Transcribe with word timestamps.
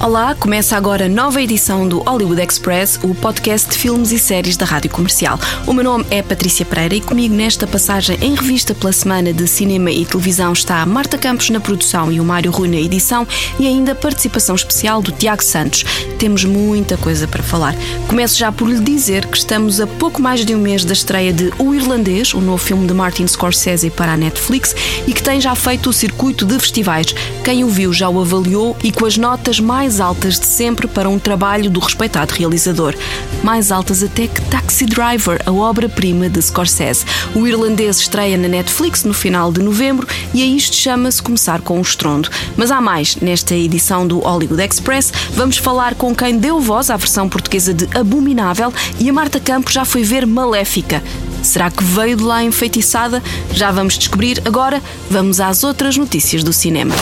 Olá, 0.00 0.32
começa 0.32 0.76
agora 0.76 1.06
a 1.06 1.08
nova 1.08 1.42
edição 1.42 1.88
do 1.88 1.98
Hollywood 1.98 2.40
Express, 2.40 3.00
o 3.02 3.16
podcast 3.16 3.68
de 3.68 3.76
filmes 3.76 4.12
e 4.12 4.18
séries 4.18 4.56
da 4.56 4.64
Rádio 4.64 4.92
Comercial. 4.92 5.40
O 5.66 5.72
meu 5.72 5.82
nome 5.82 6.06
é 6.08 6.22
Patrícia 6.22 6.64
Pereira 6.64 6.94
e 6.94 7.00
comigo 7.00 7.34
nesta 7.34 7.66
passagem 7.66 8.16
em 8.22 8.36
revista 8.36 8.72
pela 8.76 8.92
semana 8.92 9.32
de 9.32 9.48
cinema 9.48 9.90
e 9.90 10.06
televisão 10.06 10.52
está 10.52 10.82
a 10.82 10.86
Marta 10.86 11.18
Campos 11.18 11.50
na 11.50 11.58
produção 11.58 12.12
e 12.12 12.20
o 12.20 12.24
Mário 12.24 12.52
Rui 12.52 12.68
na 12.68 12.76
edição 12.76 13.26
e 13.58 13.66
ainda 13.66 13.92
participação 13.92 14.54
especial 14.54 15.02
do 15.02 15.10
Tiago 15.10 15.42
Santos. 15.42 15.84
Temos 16.16 16.44
muita 16.44 16.96
coisa 16.96 17.26
para 17.26 17.42
falar. 17.42 17.74
Começo 18.06 18.38
já 18.38 18.52
por 18.52 18.68
lhe 18.68 18.80
dizer 18.80 19.26
que 19.26 19.36
estamos 19.36 19.80
a 19.80 19.86
pouco 19.86 20.22
mais 20.22 20.46
de 20.46 20.54
um 20.54 20.60
mês 20.60 20.84
da 20.84 20.92
estreia 20.92 21.32
de 21.32 21.52
O 21.58 21.74
Irlandês, 21.74 22.34
o 22.34 22.40
novo 22.40 22.62
filme 22.62 22.86
de 22.86 22.94
Martin 22.94 23.26
Scorsese 23.26 23.90
para 23.90 24.12
a 24.12 24.16
Netflix 24.16 24.76
e 25.08 25.12
que 25.12 25.24
tem 25.24 25.40
já 25.40 25.56
feito 25.56 25.90
o 25.90 25.92
circuito 25.92 26.46
de 26.46 26.56
festivais. 26.60 27.06
Quem 27.42 27.64
o 27.64 27.68
viu 27.68 27.92
já 27.92 28.08
o 28.08 28.20
avaliou 28.20 28.76
e 28.82 28.92
com 28.92 29.04
as 29.04 29.18
notas 29.18 29.58
mais 29.58 29.87
mais 29.88 30.00
altas 30.00 30.38
de 30.38 30.44
sempre 30.44 30.86
para 30.86 31.08
um 31.08 31.18
trabalho 31.18 31.70
do 31.70 31.80
respeitado 31.80 32.34
realizador. 32.34 32.94
Mais 33.42 33.72
altas 33.72 34.02
até 34.02 34.26
que 34.26 34.42
Taxi 34.42 34.84
Driver, 34.84 35.40
a 35.46 35.50
obra-prima 35.50 36.28
de 36.28 36.42
Scorsese. 36.42 37.06
O 37.34 37.46
irlandês 37.46 37.98
estreia 37.98 38.36
na 38.36 38.48
Netflix 38.48 39.02
no 39.04 39.14
final 39.14 39.50
de 39.50 39.62
novembro 39.62 40.06
e 40.34 40.42
a 40.42 40.46
isto 40.46 40.76
chama-se 40.76 41.22
Começar 41.22 41.62
com 41.62 41.78
um 41.78 41.80
Estrondo. 41.80 42.28
Mas 42.54 42.70
há 42.70 42.82
mais. 42.82 43.16
Nesta 43.16 43.54
edição 43.54 44.06
do 44.06 44.18
Hollywood 44.18 44.62
Express, 44.62 45.10
vamos 45.32 45.56
falar 45.56 45.94
com 45.94 46.14
quem 46.14 46.36
deu 46.36 46.60
voz 46.60 46.90
à 46.90 46.96
versão 46.98 47.26
portuguesa 47.26 47.72
de 47.72 47.88
Abominável 47.96 48.70
e 49.00 49.08
a 49.08 49.12
Marta 49.12 49.40
Campos 49.40 49.72
já 49.72 49.86
foi 49.86 50.02
ver 50.02 50.26
Maléfica. 50.26 51.02
Será 51.42 51.70
que 51.70 51.82
veio 51.82 52.14
de 52.14 52.24
lá 52.24 52.44
enfeitiçada? 52.44 53.22
Já 53.54 53.70
vamos 53.70 53.96
descobrir. 53.96 54.42
Agora, 54.44 54.82
vamos 55.10 55.40
às 55.40 55.64
outras 55.64 55.96
notícias 55.96 56.42
do 56.42 56.52
cinema. 56.52 56.94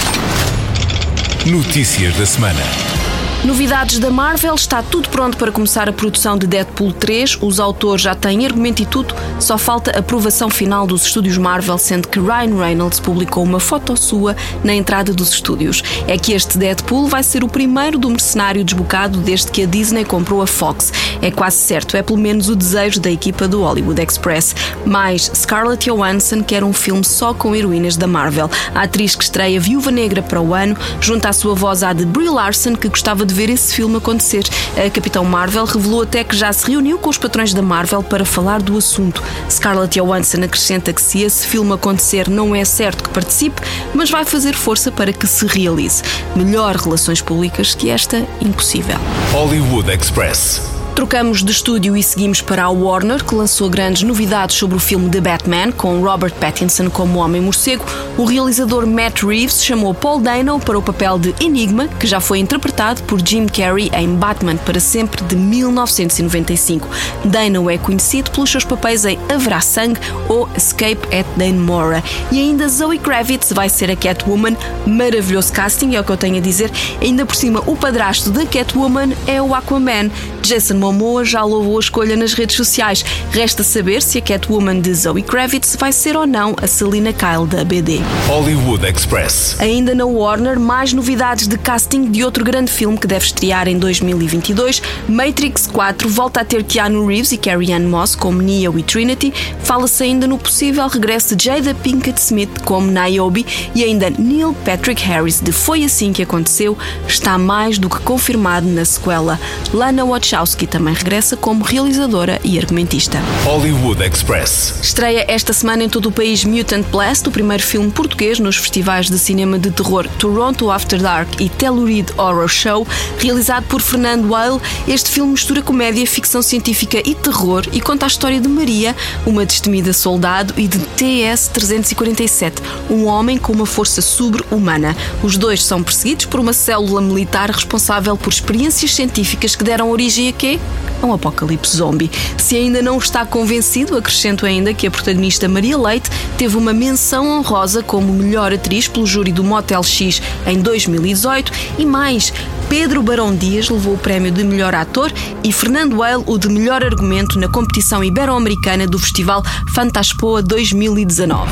Notícias 1.50 2.16
da 2.18 2.26
semana. 2.26 3.05
Novidades 3.46 4.00
da 4.00 4.10
Marvel, 4.10 4.56
está 4.56 4.82
tudo 4.82 5.08
pronto 5.08 5.36
para 5.36 5.52
começar 5.52 5.88
a 5.88 5.92
produção 5.92 6.36
de 6.36 6.48
Deadpool 6.48 6.92
3. 6.92 7.38
Os 7.40 7.60
autores 7.60 8.02
já 8.02 8.12
têm 8.12 8.44
argumento 8.44 8.82
e 8.82 8.86
tudo, 8.86 9.14
só 9.38 9.56
falta 9.56 9.92
a 9.92 10.00
aprovação 10.00 10.50
final 10.50 10.84
dos 10.84 11.06
estúdios 11.06 11.38
Marvel, 11.38 11.78
sendo 11.78 12.08
que 12.08 12.18
Ryan 12.18 12.58
Reynolds 12.58 12.98
publicou 12.98 13.44
uma 13.44 13.60
foto 13.60 13.96
sua 13.96 14.34
na 14.64 14.74
entrada 14.74 15.12
dos 15.12 15.30
estúdios. 15.30 15.80
É 16.08 16.18
que 16.18 16.32
este 16.32 16.58
Deadpool 16.58 17.06
vai 17.06 17.22
ser 17.22 17.44
o 17.44 17.48
primeiro 17.48 18.00
do 18.00 18.10
mercenário 18.10 18.64
desbocado 18.64 19.20
desde 19.20 19.52
que 19.52 19.62
a 19.62 19.66
Disney 19.66 20.04
comprou 20.04 20.42
a 20.42 20.46
Fox. 20.48 20.92
É 21.22 21.30
quase 21.30 21.58
certo, 21.58 21.96
é 21.96 22.02
pelo 22.02 22.18
menos 22.18 22.48
o 22.48 22.56
desejo 22.56 22.98
da 22.98 23.12
equipa 23.12 23.46
do 23.46 23.62
Hollywood 23.62 24.02
Express. 24.02 24.56
Mas 24.84 25.30
Scarlett 25.32 25.88
Johansson 25.88 26.42
quer 26.42 26.64
um 26.64 26.72
filme 26.72 27.04
só 27.04 27.32
com 27.32 27.54
heroínas 27.54 27.96
da 27.96 28.08
Marvel. 28.08 28.50
A 28.74 28.82
atriz 28.82 29.14
que 29.14 29.22
estreia 29.22 29.60
Viúva 29.60 29.92
Negra 29.92 30.20
para 30.20 30.40
o 30.40 30.52
ano, 30.52 30.76
junta 31.00 31.28
à 31.28 31.32
sua 31.32 31.54
voz 31.54 31.84
à 31.84 31.92
de 31.92 32.04
Brie 32.04 32.28
Larson, 32.28 32.74
que 32.74 32.88
gostava 32.88 33.24
de 33.24 33.35
ver 33.36 33.50
esse 33.50 33.74
filme 33.74 33.96
acontecer. 33.98 34.44
A 34.76 34.88
Capitão 34.88 35.24
Marvel 35.24 35.64
revelou 35.66 36.02
até 36.02 36.24
que 36.24 36.34
já 36.34 36.50
se 36.52 36.66
reuniu 36.66 36.98
com 36.98 37.10
os 37.10 37.18
patrões 37.18 37.52
da 37.52 37.60
Marvel 37.60 38.02
para 38.02 38.24
falar 38.24 38.62
do 38.62 38.76
assunto. 38.76 39.22
Scarlett 39.50 40.00
Johansson 40.00 40.42
acrescenta 40.42 40.92
que 40.92 41.02
se 41.02 41.22
esse 41.22 41.46
filme 41.46 41.72
acontecer 41.74 42.28
não 42.30 42.54
é 42.54 42.64
certo 42.64 43.04
que 43.04 43.10
participe, 43.10 43.60
mas 43.94 44.10
vai 44.10 44.24
fazer 44.24 44.54
força 44.54 44.90
para 44.90 45.12
que 45.12 45.26
se 45.26 45.46
realize. 45.46 46.02
Melhor 46.34 46.76
relações 46.76 47.20
públicas 47.20 47.74
que 47.74 47.90
esta, 47.90 48.26
impossível. 48.40 48.96
Hollywood 49.32 49.90
Express. 49.90 50.75
Trocamos 50.96 51.44
de 51.44 51.52
estúdio 51.52 51.94
e 51.94 52.02
seguimos 52.02 52.40
para 52.40 52.64
a 52.64 52.70
Warner, 52.70 53.22
que 53.22 53.34
lançou 53.34 53.68
grandes 53.68 54.02
novidades 54.02 54.56
sobre 54.56 54.78
o 54.78 54.80
filme 54.80 55.10
The 55.10 55.20
Batman, 55.20 55.70
com 55.70 56.00
Robert 56.00 56.32
Pattinson 56.32 56.88
como 56.88 57.18
Homem-Morcego. 57.18 57.84
O 58.16 58.24
realizador 58.24 58.86
Matt 58.86 59.22
Reeves 59.22 59.62
chamou 59.62 59.92
Paul 59.92 60.20
Dano 60.20 60.58
para 60.58 60.78
o 60.78 60.82
papel 60.82 61.18
de 61.18 61.34
Enigma, 61.38 61.86
que 61.86 62.06
já 62.06 62.18
foi 62.18 62.38
interpretado 62.38 63.02
por 63.02 63.20
Jim 63.20 63.44
Carrey 63.44 63.90
em 63.92 64.08
Batman 64.14 64.56
para 64.56 64.80
Sempre 64.80 65.22
de 65.24 65.36
1995. 65.36 66.88
Dano 67.26 67.68
é 67.68 67.76
conhecido 67.76 68.30
pelos 68.30 68.50
seus 68.50 68.64
papéis 68.64 69.04
em 69.04 69.18
Haverá 69.28 69.60
Sangue 69.60 70.00
ou 70.30 70.48
Escape 70.56 71.14
at 71.14 71.26
Dannemora. 71.36 72.02
E 72.32 72.40
ainda 72.40 72.70
Zoe 72.70 72.98
Kravitz 72.98 73.52
vai 73.52 73.68
ser 73.68 73.90
a 73.90 73.96
Catwoman. 73.96 74.56
Maravilhoso 74.86 75.52
casting, 75.52 75.94
é 75.94 76.00
o 76.00 76.04
que 76.04 76.10
eu 76.12 76.16
tenho 76.16 76.38
a 76.38 76.40
dizer. 76.40 76.72
Ainda 77.02 77.26
por 77.26 77.36
cima, 77.36 77.62
o 77.66 77.76
padrasto 77.76 78.30
da 78.30 78.46
Catwoman 78.46 79.12
é 79.26 79.42
o 79.42 79.54
Aquaman. 79.54 80.10
Jason 80.40 80.85
Momoa 80.86 81.24
já 81.24 81.42
louvou 81.42 81.78
a 81.78 81.80
escolha 81.80 82.14
nas 82.16 82.32
redes 82.32 82.54
sociais. 82.54 83.04
Resta 83.32 83.64
saber 83.64 84.00
se 84.00 84.18
a 84.18 84.20
Catwoman 84.20 84.80
de 84.80 84.94
Zoe 84.94 85.20
Kravitz 85.20 85.74
vai 85.74 85.90
ser 85.90 86.16
ou 86.16 86.28
não 86.28 86.54
a 86.62 86.68
Selina 86.68 87.12
Kyle 87.12 87.44
da 87.44 87.64
BD. 87.64 88.00
Hollywood 88.28 88.86
Express. 88.86 89.56
Ainda 89.58 89.96
na 89.96 90.04
Warner, 90.04 90.60
mais 90.60 90.92
novidades 90.92 91.48
de 91.48 91.58
casting 91.58 92.08
de 92.12 92.22
outro 92.22 92.44
grande 92.44 92.70
filme 92.70 92.96
que 92.96 93.08
deve 93.08 93.24
estrear 93.24 93.66
em 93.66 93.80
2022. 93.80 94.80
Matrix 95.08 95.66
4 95.66 96.08
volta 96.08 96.42
a 96.42 96.44
ter 96.44 96.62
Keanu 96.62 97.04
Reeves 97.04 97.32
e 97.32 97.36
Carrie 97.36 97.72
Ann 97.72 97.88
Moss 97.88 98.14
como 98.14 98.40
Neo 98.40 98.78
e 98.78 98.82
Trinity. 98.84 99.34
Fala-se 99.64 100.04
ainda 100.04 100.28
no 100.28 100.38
possível 100.38 100.86
regresso 100.86 101.34
de 101.34 101.46
Jada 101.46 101.74
Pinkett 101.74 102.20
Smith 102.20 102.62
como 102.64 102.86
Niobe 102.86 103.44
e 103.74 103.82
ainda 103.82 104.08
Neil 104.08 104.54
Patrick 104.64 105.02
Harris 105.02 105.40
de 105.40 105.50
Foi 105.50 105.82
Assim 105.82 106.12
Que 106.12 106.22
Aconteceu 106.22 106.78
está 107.08 107.36
mais 107.36 107.76
do 107.76 107.90
que 107.90 107.98
confirmado 108.00 108.68
na 108.68 108.84
sequela. 108.84 109.36
Lana 109.74 110.04
Wachowski 110.04 110.75
também 110.76 110.92
regressa 110.92 111.38
como 111.38 111.64
realizadora 111.64 112.38
e 112.44 112.58
argumentista. 112.58 113.18
Hollywood 113.44 114.02
Express. 114.02 114.74
Estreia 114.82 115.24
esta 115.26 115.54
semana 115.54 115.84
em 115.84 115.88
todo 115.88 116.10
o 116.10 116.12
país 116.12 116.44
Mutant 116.44 116.84
Blast, 116.88 117.26
o 117.26 117.32
primeiro 117.32 117.62
filme 117.62 117.90
português 117.90 118.38
nos 118.38 118.58
festivais 118.58 119.08
de 119.08 119.18
cinema 119.18 119.58
de 119.58 119.70
terror 119.70 120.06
Toronto 120.18 120.70
After 120.70 121.00
Dark 121.00 121.40
e 121.40 121.48
Telluride 121.48 122.12
Horror 122.18 122.48
Show, 122.48 122.86
realizado 123.18 123.64
por 123.68 123.80
Fernando 123.80 124.28
Weil. 124.28 124.60
Este 124.86 125.08
filme 125.08 125.32
mistura 125.32 125.62
comédia, 125.62 126.06
ficção 126.06 126.42
científica 126.42 127.00
e 127.02 127.14
terror 127.14 127.64
e 127.72 127.80
conta 127.80 128.04
a 128.04 128.08
história 128.08 128.38
de 128.38 128.48
Maria, 128.48 128.94
uma 129.24 129.46
destemida 129.46 129.94
soldado, 129.94 130.52
e 130.58 130.68
de 130.68 130.78
TS-347, 130.78 132.52
um 132.90 133.06
homem 133.06 133.38
com 133.38 133.54
uma 133.54 133.64
força 133.64 134.02
sobre-humana. 134.02 134.94
Os 135.22 135.38
dois 135.38 135.64
são 135.64 135.82
perseguidos 135.82 136.26
por 136.26 136.38
uma 136.38 136.52
célula 136.52 137.00
militar 137.00 137.50
responsável 137.50 138.14
por 138.14 138.30
experiências 138.30 138.94
científicas 138.94 139.56
que 139.56 139.64
deram 139.64 139.90
origem 139.90 140.28
a 140.28 140.32
quê? 140.32 140.60
Um 141.02 141.12
apocalipse 141.12 141.76
zombie. 141.76 142.10
Se 142.38 142.56
ainda 142.56 142.80
não 142.80 142.98
está 142.98 143.24
convencido, 143.26 143.96
acrescento 143.96 144.46
ainda 144.46 144.72
que 144.72 144.86
a 144.86 144.90
protagonista 144.90 145.48
Maria 145.48 145.76
Leite 145.76 146.10
teve 146.38 146.56
uma 146.56 146.72
menção 146.72 147.38
honrosa 147.38 147.82
como 147.82 148.12
melhor 148.12 148.52
atriz 148.52 148.88
pelo 148.88 149.06
júri 149.06 149.30
do 149.30 149.44
Motel 149.44 149.82
X 149.82 150.22
em 150.46 150.58
2018 150.60 151.52
e 151.78 151.84
mais, 151.84 152.32
Pedro 152.68 153.02
Barão 153.02 153.34
Dias 153.34 153.68
levou 153.68 153.94
o 153.94 153.98
prémio 153.98 154.32
de 154.32 154.42
melhor 154.42 154.74
ator 154.74 155.12
e 155.44 155.52
Fernando 155.52 155.98
Weil 155.98 156.24
o 156.26 156.38
de 156.38 156.48
melhor 156.48 156.84
argumento 156.84 157.38
na 157.38 157.48
competição 157.48 158.02
ibero-americana 158.02 158.86
do 158.86 158.98
Festival 158.98 159.42
Fantaspoa 159.72 160.42
2019. 160.42 161.48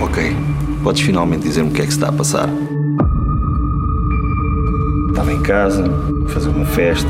Ok, 0.00 0.36
podes 0.82 1.02
finalmente 1.02 1.42
dizer-me 1.42 1.70
o 1.70 1.72
que 1.72 1.82
é 1.82 1.84
que 1.84 1.92
se 1.92 1.98
está 1.98 2.08
a 2.08 2.12
passar. 2.12 2.48
Estava 5.08 5.32
em 5.32 5.42
casa, 5.42 5.84
fazer 6.28 6.48
uma 6.48 6.66
festa, 6.66 7.08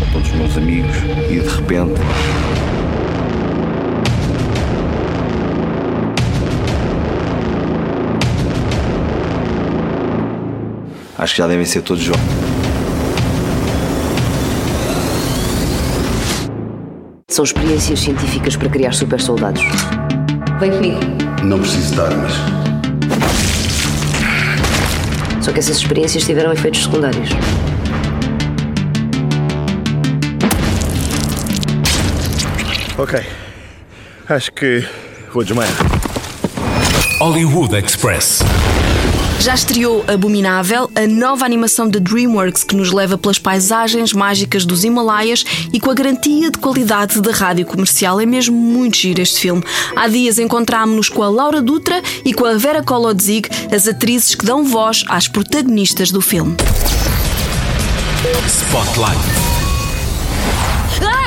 com 0.00 0.12
todos 0.12 0.28
os 0.30 0.34
meus 0.34 0.56
amigos, 0.56 0.96
e 1.30 1.40
de 1.40 1.48
repente. 1.48 2.00
Acho 11.18 11.34
que 11.34 11.38
já 11.38 11.46
devem 11.46 11.66
ser 11.66 11.82
todos 11.82 12.02
jovens. 12.02 12.24
São 17.28 17.44
experiências 17.44 18.00
científicas 18.00 18.56
para 18.56 18.70
criar 18.70 18.92
super 18.92 19.20
soldados. 19.20 19.62
Vem 20.58 20.70
comigo. 20.70 21.00
Não 21.44 21.58
preciso 21.58 21.94
de 21.94 22.00
armas. 22.00 22.32
Só 25.42 25.52
que 25.52 25.58
essas 25.58 25.76
experiências 25.76 26.24
tiveram 26.24 26.52
efeitos 26.52 26.82
secundários. 26.84 27.30
Ok. 33.00 33.18
Acho 34.28 34.52
que 34.52 34.86
vou 35.32 35.42
desmaiar. 35.42 35.72
Hollywood 37.18 37.74
Express. 37.74 38.40
Já 39.40 39.54
estreou 39.54 40.04
Abominável, 40.06 40.90
a 40.94 41.06
nova 41.06 41.46
animação 41.46 41.88
da 41.88 41.98
DreamWorks 41.98 42.62
que 42.62 42.76
nos 42.76 42.92
leva 42.92 43.16
pelas 43.16 43.38
paisagens 43.38 44.12
mágicas 44.12 44.66
dos 44.66 44.84
Himalaias 44.84 45.46
e 45.72 45.80
com 45.80 45.90
a 45.90 45.94
garantia 45.94 46.50
de 46.50 46.58
qualidade 46.58 47.22
da 47.22 47.32
rádio 47.32 47.64
comercial. 47.64 48.20
É 48.20 48.26
mesmo 48.26 48.54
muito 48.54 48.98
giro 48.98 49.22
este 49.22 49.40
filme. 49.40 49.62
Há 49.96 50.06
dias 50.06 50.38
encontrámos-nos 50.38 51.08
com 51.08 51.22
a 51.22 51.30
Laura 51.30 51.62
Dutra 51.62 52.02
e 52.22 52.34
com 52.34 52.44
a 52.44 52.58
Vera 52.58 52.82
Kolodzig, 52.82 53.48
as 53.74 53.88
atrizes 53.88 54.34
que 54.34 54.44
dão 54.44 54.62
voz 54.62 55.04
às 55.08 55.26
protagonistas 55.26 56.10
do 56.10 56.20
filme. 56.20 56.54
Spotlight. 58.46 59.39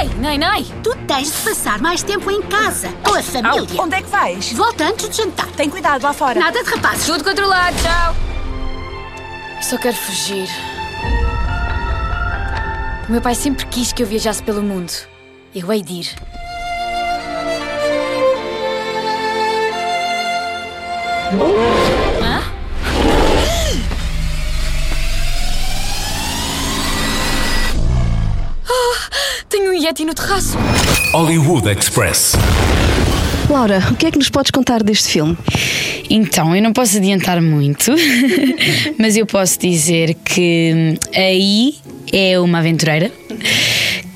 Ai, 0.03 0.09
Nai, 0.19 0.37
Nai! 0.37 0.65
Tu 0.83 0.93
tens 1.07 1.31
de 1.31 1.37
passar 1.49 1.79
mais 1.79 2.03
tempo 2.03 2.29
em 2.29 2.41
casa, 2.41 2.89
com 3.05 3.13
a 3.13 3.23
família. 3.23 3.81
onde 3.81 3.95
é 3.95 4.01
que 4.01 4.09
vais? 4.09 4.51
Volta 4.51 4.83
antes 4.83 5.07
de 5.07 5.15
jantar. 5.15 5.47
Tem 5.51 5.69
cuidado 5.69 6.03
lá 6.03 6.11
fora. 6.11 6.37
Nada 6.37 6.61
de 6.61 6.69
rapazes. 6.69 7.05
Tudo 7.05 7.23
controlado, 7.23 7.73
tchau! 7.77 8.13
Eu 9.55 9.63
só 9.63 9.77
quero 9.77 9.95
fugir. 9.95 10.49
O 13.07 13.11
meu 13.13 13.21
pai 13.21 13.33
sempre 13.33 13.65
quis 13.67 13.93
que 13.93 14.03
eu 14.03 14.07
viajasse 14.07 14.43
pelo 14.43 14.61
mundo. 14.61 14.91
Eu 15.55 15.71
hei 15.71 15.81
de 15.81 15.93
ir. 15.93 16.15
Hã? 21.31 21.92
Tenho 29.53 29.69
um 29.69 29.73
Yeti 29.75 30.03
no 30.03 30.15
terraço. 30.15 30.57
Hollywood 31.11 31.69
Express. 31.69 32.33
Laura, 33.47 33.83
o 33.91 33.95
que 33.95 34.07
é 34.07 34.11
que 34.11 34.17
nos 34.17 34.27
podes 34.27 34.49
contar 34.49 34.81
deste 34.81 35.09
filme? 35.09 35.37
Então, 36.09 36.55
eu 36.55 36.63
não 36.63 36.73
posso 36.73 36.97
adiantar 36.97 37.39
muito, 37.39 37.93
mas 38.97 39.15
eu 39.15 39.27
posso 39.27 39.59
dizer 39.59 40.15
que 40.25 40.97
aí 41.15 41.75
é 42.11 42.39
uma 42.39 42.57
aventureira 42.57 43.11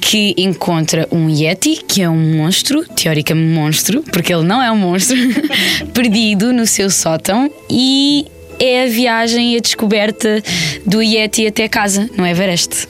que 0.01 0.33
encontra 0.37 1.07
um 1.11 1.29
Yeti, 1.29 1.83
que 1.87 2.01
é 2.01 2.09
um 2.09 2.37
monstro, 2.37 2.83
teoricamente 2.95 3.53
monstro, 3.53 4.01
porque 4.11 4.33
ele 4.33 4.43
não 4.43 4.59
é 4.59 4.71
um 4.71 4.77
monstro, 4.77 5.15
perdido 5.93 6.51
no 6.51 6.65
seu 6.65 6.89
sótão 6.89 7.47
e 7.69 8.25
é 8.59 8.83
a 8.83 8.87
viagem 8.87 9.53
e 9.53 9.57
a 9.57 9.59
descoberta 9.59 10.41
do 10.85 11.01
Yeti 11.01 11.47
até 11.47 11.67
casa, 11.67 12.09
no 12.17 12.25
Everest. 12.25 12.87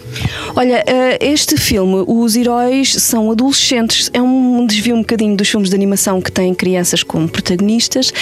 Olha, 0.56 0.84
eh, 0.88 1.18
este 1.22 1.58
filme, 1.58 2.04
os 2.08 2.36
heróis 2.36 2.94
são 2.94 3.32
adolescentes, 3.32 4.10
é 4.14 4.22
um 4.22 4.66
desvio 4.66 4.96
um 4.96 5.00
bocadinho 5.00 5.36
dos 5.36 5.48
filmes 5.50 5.70
de 5.70 5.76
animação 5.76 6.22
que 6.22 6.32
têm 6.32 6.54
crianças 6.54 7.04
como 7.04 7.28
protagonistas. 7.28 8.14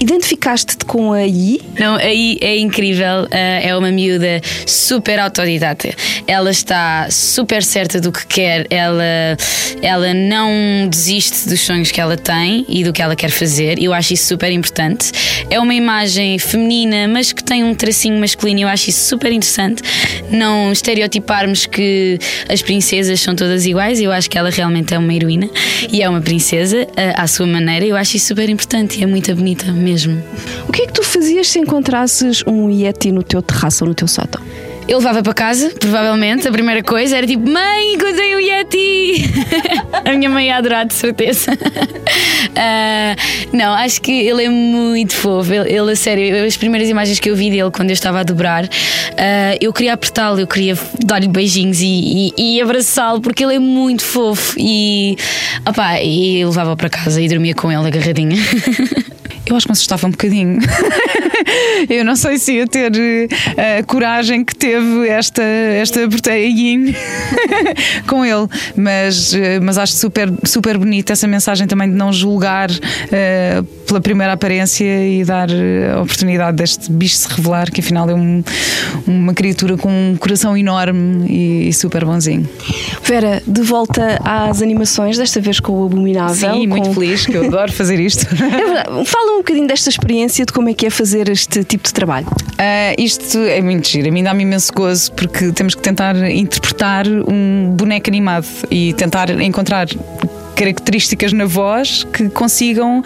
Identificaste-te 0.00 0.86
com 0.86 1.12
a 1.12 1.20
Yi? 1.20 1.60
Não, 1.78 1.96
aí 1.96 2.38
é 2.40 2.56
incrível. 2.56 3.28
é 3.30 3.76
uma 3.76 3.90
miúda 3.90 4.40
super 4.66 5.18
autodidata. 5.18 5.90
Ela 6.26 6.50
está 6.50 7.06
super 7.10 7.62
certa 7.62 8.00
do 8.00 8.10
que 8.10 8.26
quer. 8.26 8.66
Ela, 8.70 9.36
ela 9.82 10.14
não 10.14 10.88
desiste 10.88 11.46
dos 11.50 11.60
sonhos 11.60 11.92
que 11.92 12.00
ela 12.00 12.16
tem 12.16 12.64
e 12.66 12.82
do 12.82 12.94
que 12.94 13.02
ela 13.02 13.14
quer 13.14 13.28
fazer. 13.28 13.78
Eu 13.78 13.92
acho 13.92 14.14
isso 14.14 14.26
super 14.26 14.50
importante. 14.50 15.12
É 15.50 15.60
uma 15.60 15.74
imagem 15.74 16.38
feminina, 16.38 17.06
mas 17.06 17.30
que 17.30 17.44
tem 17.44 17.62
um 17.62 17.74
tracinho 17.74 18.18
masculino. 18.18 18.60
Eu 18.60 18.68
acho 18.68 18.88
isso 18.88 19.06
super 19.06 19.30
interessante. 19.30 19.82
Não 20.30 20.72
estereotiparmos 20.72 21.66
que 21.66 22.18
as 22.48 22.62
princesas 22.62 23.20
são 23.20 23.34
todas 23.34 23.66
iguais. 23.66 24.00
Eu 24.00 24.12
acho 24.12 24.30
que 24.30 24.38
ela 24.38 24.48
realmente 24.48 24.94
é 24.94 24.98
uma 24.98 25.12
heroína 25.12 25.50
e 25.92 26.02
é 26.02 26.08
uma 26.08 26.22
princesa 26.22 26.86
eh, 26.96 27.12
à 27.14 27.26
sua 27.26 27.46
maneira. 27.46 27.84
Eu 27.84 27.96
acho 27.96 28.16
isso 28.16 28.28
super 28.28 28.48
importante 28.48 28.98
e 28.98 29.02
é 29.02 29.06
muito 29.06 29.34
bonita 29.34 29.70
mesmo. 29.70 29.89
O 30.68 30.72
que 30.72 30.82
é 30.82 30.86
que 30.86 30.92
tu 30.92 31.02
fazias 31.02 31.48
se 31.48 31.58
encontrasses 31.58 32.42
um 32.46 32.70
Yeti 32.70 33.10
no 33.12 33.22
teu 33.22 33.42
terraço 33.42 33.84
ou 33.84 33.88
no 33.88 33.94
teu 33.94 34.06
sótão? 34.08 34.40
Eu 34.88 34.98
levava 34.98 35.22
para 35.22 35.32
casa, 35.34 35.70
provavelmente, 35.78 36.48
a 36.48 36.50
primeira 36.50 36.82
coisa 36.82 37.16
era 37.16 37.24
tipo: 37.26 37.48
Mãe, 37.48 37.94
encontrei 37.94 38.34
um 38.34 38.40
Yeti! 38.40 39.24
a 40.04 40.12
minha 40.14 40.28
mãe 40.28 40.46
ia 40.46 40.56
adorar, 40.56 40.84
de 40.86 40.94
certeza. 40.94 41.52
Ah, 42.62 43.14
não, 43.52 43.72
acho 43.74 44.02
que 44.02 44.10
ele 44.10 44.44
é 44.44 44.48
muito 44.48 45.12
fofo. 45.14 45.52
Ele, 45.52 45.72
ele, 45.72 45.92
a 45.92 45.96
sério, 45.96 46.44
as 46.44 46.56
primeiras 46.56 46.88
imagens 46.88 47.18
que 47.20 47.30
eu 47.30 47.36
vi 47.36 47.48
dele 47.48 47.70
quando 47.70 47.90
eu 47.90 47.94
estava 47.94 48.20
a 48.20 48.22
dobrar, 48.22 48.64
ah, 49.16 49.56
eu 49.60 49.72
queria 49.72 49.92
apertá-lo, 49.94 50.40
eu 50.40 50.46
queria 50.46 50.76
dar-lhe 51.04 51.28
beijinhos 51.28 51.80
e, 51.80 52.32
e- 52.36 52.56
e 52.56 52.60
abraçá-lo 52.60 53.20
porque 53.20 53.44
ele 53.44 53.54
é 53.54 53.58
muito 53.58 54.02
fofo. 54.02 54.56
E, 54.58 55.16
opá, 55.66 56.02
e 56.02 56.44
levava 56.44 56.76
para 56.76 56.90
casa 56.90 57.20
e 57.22 57.28
dormia 57.28 57.54
com 57.54 57.70
ele 57.70 57.86
agarradinha. 57.86 58.36
Eu 59.50 59.56
acho 59.56 59.66
que 59.66 59.70
me 59.70 59.72
assustava 59.72 60.06
um 60.06 60.10
bocadinho. 60.10 60.60
Eu 61.88 62.04
não 62.04 62.14
sei 62.14 62.38
se 62.38 62.52
ia 62.52 62.66
ter 62.66 62.92
eh, 63.56 63.78
a 63.78 63.82
coragem 63.82 64.44
que 64.44 64.54
teve 64.54 65.08
esta, 65.08 65.42
esta 65.42 66.06
proteína 66.08 66.92
com 68.06 68.24
ele, 68.24 68.46
mas, 68.76 69.34
eh, 69.34 69.58
mas 69.60 69.78
acho 69.78 69.94
super, 69.94 70.32
super 70.44 70.78
bonita 70.78 71.12
essa 71.12 71.26
mensagem 71.26 71.66
também 71.66 71.90
de 71.90 71.96
não 71.96 72.12
julgar 72.12 72.70
eh, 73.10 73.62
pela 73.90 74.00
primeira 74.00 74.34
aparência 74.34 74.84
e 75.04 75.24
dar 75.24 75.50
eh, 75.50 75.92
a 75.96 76.00
oportunidade 76.00 76.56
deste 76.56 76.92
bicho 76.92 77.16
se 77.16 77.28
revelar, 77.28 77.68
que 77.72 77.80
afinal 77.80 78.08
é 78.08 78.14
um- 78.14 78.40
uma 79.04 79.34
criatura 79.34 79.76
com 79.76 79.88
um 79.90 80.16
coração 80.16 80.56
enorme 80.56 81.26
e, 81.28 81.68
e 81.68 81.72
super 81.72 82.04
bonzinho. 82.04 82.48
Vera, 83.02 83.42
de 83.44 83.62
volta 83.62 84.20
às 84.24 84.62
animações, 84.62 85.18
desta 85.18 85.40
vez 85.40 85.58
com 85.58 85.72
o 85.72 85.86
Abominável. 85.86 86.52
Sim, 86.54 86.68
muito 86.68 86.86
com- 86.88 86.94
feliz, 86.94 87.26
que 87.26 87.34
eu 87.34 87.46
adoro 87.46 87.72
fazer 87.72 87.98
isto. 87.98 88.26
É. 88.40 89.04
Fala 89.04 89.32
um 89.34 89.38
bocadinho 89.38 89.66
desta 89.66 89.88
experiência 89.90 90.44
de 90.46 90.52
como 90.52 90.68
é 90.68 90.74
que 90.74 90.86
é 90.86 90.90
fazer 90.90 91.28
este 91.28 91.64
tipo 91.64 91.84
de 91.84 91.92
trabalho. 91.92 92.26
Ah, 92.58 92.94
isto 92.96 93.38
é 93.38 93.60
muito 93.60 93.88
giro, 93.88 94.08
a 94.08 94.12
mim 94.12 94.22
dá-me 94.22 94.42
imenso 94.44 94.72
gozo 94.72 95.10
porque 95.12 95.50
temos 95.52 95.74
que 95.74 95.82
tentar 95.82 96.14
interpretar 96.30 97.06
um 97.08 97.72
boneco 97.74 98.08
animado 98.08 98.46
e 98.70 98.92
tentar 98.94 99.30
encontrar 99.40 99.86
características 100.54 101.32
na 101.32 101.44
voz 101.44 102.04
que 102.12 102.28
consigam 102.28 103.02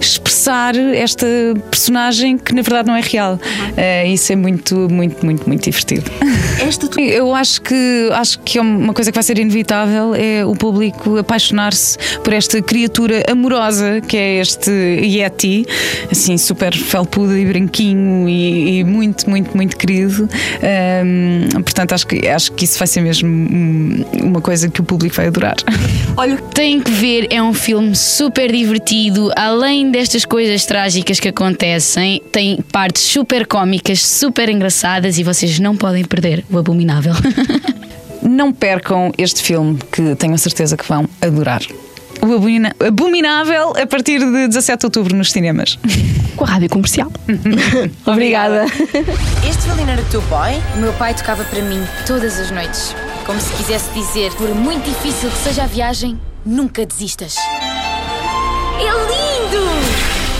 expressar 0.00 0.76
esta 0.76 1.26
personagem 1.70 2.38
que 2.38 2.54
na 2.54 2.62
verdade 2.62 2.88
não 2.88 2.96
é 2.96 3.00
real. 3.00 3.38
Ah, 3.76 4.06
isso 4.06 4.32
é 4.32 4.36
muito, 4.36 4.88
muito, 4.90 5.24
muito, 5.24 5.46
muito 5.48 5.64
divertido. 5.64 6.10
Eu 6.98 7.34
acho 7.34 7.62
que 7.62 8.08
acho 8.12 8.38
que 8.40 8.58
é 8.58 8.60
uma 8.60 8.92
coisa 8.92 9.10
que 9.10 9.16
vai 9.16 9.22
ser 9.22 9.38
inevitável 9.38 10.14
é 10.14 10.44
o 10.44 10.54
público 10.54 11.16
apaixonar-se 11.16 11.96
por 12.22 12.32
esta 12.32 12.60
criatura 12.60 13.24
amorosa 13.30 14.00
que 14.00 14.16
é 14.16 14.40
este 14.40 14.70
Yeti, 14.70 15.64
assim 16.10 16.36
super 16.36 16.74
felpudo 16.74 17.36
e 17.36 17.44
branquinho 17.44 18.28
e, 18.28 18.80
e 18.80 18.84
muito, 18.84 19.28
muito, 19.28 19.56
muito 19.56 19.76
querido. 19.76 20.28
Ahm, 20.62 21.62
portanto, 21.62 21.92
acho 21.92 22.06
que 22.06 22.28
acho 22.28 22.52
que 22.52 22.64
isso 22.64 22.78
vai 22.78 22.86
ser 22.86 23.00
mesmo 23.00 23.28
uma 24.22 24.40
coisa 24.40 24.68
que 24.68 24.80
o 24.80 24.84
público 24.84 25.14
vai 25.14 25.26
adorar. 25.28 25.56
Olha, 26.16 26.36
tem 26.54 26.80
ver, 26.90 27.26
é 27.30 27.42
um 27.42 27.52
filme 27.54 27.94
super 27.94 28.50
divertido. 28.52 29.30
Além 29.36 29.90
destas 29.90 30.24
coisas 30.24 30.64
trágicas 30.66 31.20
que 31.20 31.28
acontecem, 31.28 32.22
tem 32.32 32.60
partes 32.72 33.02
super 33.02 33.46
cómicas, 33.46 34.02
super 34.04 34.48
engraçadas 34.48 35.18
e 35.18 35.22
vocês 35.22 35.58
não 35.58 35.76
podem 35.76 36.04
perder 36.04 36.44
o 36.50 36.58
Abominável. 36.58 37.14
Não 38.20 38.52
percam 38.52 39.12
este 39.16 39.40
filme 39.42 39.78
que 39.92 40.14
tenho 40.16 40.34
a 40.34 40.38
certeza 40.38 40.76
que 40.76 40.86
vão 40.86 41.08
adorar. 41.22 41.62
O 42.20 42.26
Abomina- 42.34 42.74
Abominável 42.84 43.72
a 43.80 43.86
partir 43.86 44.18
de 44.18 44.48
17 44.48 44.80
de 44.80 44.86
outubro 44.86 45.16
nos 45.16 45.30
cinemas. 45.30 45.78
Com 46.36 46.44
a 46.44 46.48
rádio 46.48 46.68
comercial. 46.68 47.10
Obrigada. 48.04 48.66
Este 49.48 49.62
violino 49.64 49.90
era 49.92 50.02
o 50.02 50.04
teu 50.06 50.20
pai? 50.22 50.60
O 50.76 50.80
meu 50.80 50.92
pai 50.94 51.14
tocava 51.14 51.44
para 51.44 51.62
mim 51.62 51.80
todas 52.06 52.38
as 52.40 52.50
noites. 52.50 52.94
Como 53.28 53.38
se 53.42 53.52
quisesse 53.52 53.90
dizer, 53.90 54.32
por 54.36 54.48
muito 54.54 54.88
difícil 54.88 55.30
que 55.30 55.36
seja 55.36 55.64
a 55.64 55.66
viagem, 55.66 56.18
nunca 56.46 56.86
desistas. 56.86 57.36
É 57.36 58.84
lindo! 58.84 59.66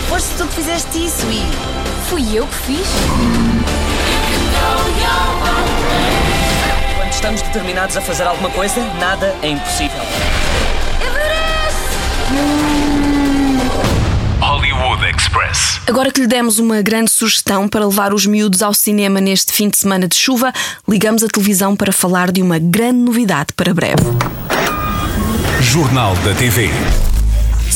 Foste 0.08 0.34
tu 0.38 0.46
que 0.46 0.54
fizeste 0.54 1.04
isso 1.04 1.26
e 1.26 1.42
fui 2.08 2.34
eu 2.34 2.46
que 2.46 2.54
fiz. 2.54 2.88
Quando 6.96 7.12
estamos 7.12 7.42
determinados 7.42 7.94
a 7.94 8.00
fazer 8.00 8.22
alguma 8.22 8.48
coisa, 8.48 8.80
nada 8.94 9.36
é 9.42 9.48
impossível. 9.50 10.00
Hollywood 14.78 15.10
Express. 15.10 15.80
Agora 15.88 16.12
que 16.12 16.20
lhe 16.20 16.26
demos 16.28 16.60
uma 16.60 16.80
grande 16.80 17.10
sugestão 17.10 17.68
para 17.68 17.84
levar 17.84 18.14
os 18.14 18.24
miúdos 18.26 18.62
ao 18.62 18.72
cinema 18.72 19.20
neste 19.20 19.52
fim 19.52 19.68
de 19.68 19.76
semana 19.76 20.06
de 20.06 20.14
chuva, 20.14 20.52
ligamos 20.88 21.24
a 21.24 21.26
televisão 21.26 21.74
para 21.74 21.92
falar 21.92 22.30
de 22.30 22.40
uma 22.40 22.60
grande 22.60 22.98
novidade 22.98 23.48
para 23.56 23.74
breve. 23.74 24.04
Jornal 25.60 26.14
da 26.16 26.32
TV. 26.32 26.70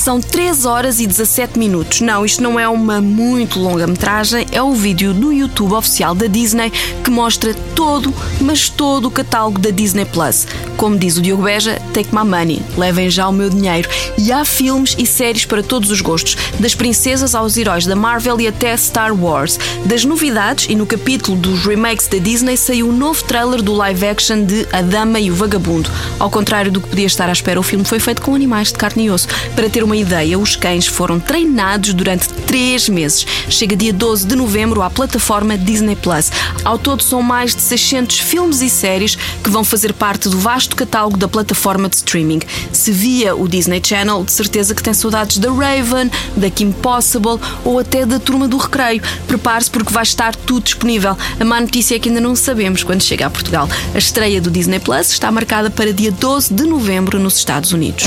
São 0.02 0.20
3 0.20 0.64
horas 0.64 0.98
e 0.98 1.06
17 1.06 1.56
minutos. 1.56 2.00
Não, 2.00 2.24
isto 2.24 2.42
não 2.42 2.58
é 2.58 2.68
uma 2.68 3.00
muito 3.00 3.60
longa 3.60 3.86
metragem, 3.86 4.44
é 4.50 4.60
o 4.60 4.72
vídeo 4.72 5.14
do 5.14 5.32
YouTube 5.32 5.74
oficial 5.74 6.12
da 6.12 6.26
Disney 6.26 6.72
que 7.04 7.10
mostra 7.10 7.54
todo, 7.76 8.12
mas 8.40 8.68
todo 8.68 9.06
o 9.06 9.10
catálogo 9.12 9.60
da 9.60 9.70
Disney 9.70 10.04
Plus. 10.04 10.44
Como 10.76 10.98
diz 10.98 11.16
o 11.16 11.22
Diogo 11.22 11.44
Beja, 11.44 11.80
take 11.94 12.12
my 12.12 12.24
money, 12.24 12.60
levem 12.76 13.08
já 13.08 13.28
o 13.28 13.32
meu 13.32 13.48
dinheiro. 13.48 13.88
E 14.18 14.32
há 14.32 14.44
filmes 14.44 14.96
e 14.98 15.06
séries 15.06 15.44
para 15.44 15.62
todos 15.62 15.88
os 15.92 16.00
gostos, 16.00 16.36
das 16.58 16.74
princesas 16.74 17.32
aos 17.36 17.56
heróis 17.56 17.86
da 17.86 17.94
Marvel 17.94 18.40
e 18.40 18.48
até 18.48 18.76
Star 18.76 19.14
Wars. 19.14 19.56
Das 19.84 20.04
novidades, 20.04 20.66
e 20.68 20.74
no 20.74 20.84
capítulo 20.84 21.36
dos 21.36 21.64
remakes 21.64 22.08
da 22.08 22.18
Disney 22.18 22.56
saiu 22.56 22.88
um 22.88 22.92
novo 22.92 23.22
trailer 23.22 23.62
do 23.62 23.72
live 23.72 24.04
action 24.04 24.42
de 24.42 24.66
A 24.72 24.82
Dama 24.82 25.20
e 25.20 25.30
o 25.30 25.34
Vagabundo. 25.36 25.88
Ao 26.18 26.28
contrário 26.28 26.72
do 26.72 26.80
que 26.80 26.88
podia 26.88 27.06
estar 27.06 27.28
à 27.28 27.32
espera, 27.32 27.60
o 27.60 27.62
filme 27.62 27.84
foi 27.84 28.00
feito 28.00 28.20
com 28.20 28.34
animais 28.34 28.72
de 28.72 28.74
carne 28.74 29.04
e 29.04 29.10
osso, 29.10 29.28
para 29.54 29.70
ter 29.70 29.82
ter 29.82 29.91
uma 29.92 29.96
ideia, 29.98 30.38
os 30.38 30.56
cães 30.56 30.86
foram 30.86 31.20
treinados 31.20 31.92
durante 31.92 32.26
três 32.46 32.88
meses. 32.88 33.26
Chega 33.50 33.76
dia 33.76 33.92
12 33.92 34.26
de 34.26 34.34
novembro 34.34 34.80
à 34.80 34.88
plataforma 34.88 35.58
Disney 35.58 35.94
Plus. 35.94 36.32
Ao 36.64 36.78
todo, 36.78 37.02
são 37.02 37.20
mais 37.20 37.54
de 37.54 37.60
600 37.60 38.18
filmes 38.20 38.62
e 38.62 38.70
séries 38.70 39.18
que 39.44 39.50
vão 39.50 39.62
fazer 39.62 39.92
parte 39.92 40.30
do 40.30 40.38
vasto 40.38 40.74
catálogo 40.74 41.18
da 41.18 41.28
plataforma 41.28 41.90
de 41.90 41.96
streaming. 41.96 42.40
Se 42.72 42.90
via 42.90 43.36
o 43.36 43.46
Disney 43.46 43.82
Channel, 43.84 44.24
de 44.24 44.32
certeza 44.32 44.74
que 44.74 44.82
tem 44.82 44.94
saudades 44.94 45.36
da 45.36 45.50
Raven, 45.52 46.10
da 46.38 46.48
Kim 46.48 46.72
Possible 46.72 47.38
ou 47.62 47.78
até 47.78 48.06
da 48.06 48.18
Turma 48.18 48.48
do 48.48 48.56
Recreio. 48.56 49.02
Prepare-se 49.26 49.70
porque 49.70 49.92
vai 49.92 50.04
estar 50.04 50.34
tudo 50.34 50.64
disponível. 50.64 51.14
A 51.38 51.44
má 51.44 51.60
notícia 51.60 51.96
é 51.96 51.98
que 51.98 52.08
ainda 52.08 52.20
não 52.20 52.34
sabemos 52.34 52.82
quando 52.82 53.02
chega 53.02 53.26
a 53.26 53.30
Portugal. 53.30 53.68
A 53.94 53.98
estreia 53.98 54.40
do 54.40 54.50
Disney 54.50 54.80
Plus 54.80 55.10
está 55.10 55.30
marcada 55.30 55.68
para 55.70 55.92
dia 55.92 56.10
12 56.10 56.54
de 56.54 56.64
novembro 56.64 57.20
nos 57.20 57.36
Estados 57.36 57.72
Unidos. 57.72 58.06